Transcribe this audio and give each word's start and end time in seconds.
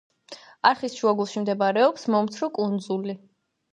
არხის 0.69 0.95
შუაგულში 1.01 1.43
მდებარეობს 1.43 2.07
მომცრო 2.15 2.53
კუნძული. 2.59 3.17